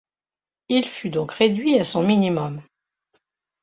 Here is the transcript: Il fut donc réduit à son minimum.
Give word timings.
Il 0.69 0.87
fut 0.87 1.11
donc 1.11 1.31
réduit 1.31 1.77
à 1.77 1.83
son 1.83 2.03
minimum. 2.03 2.63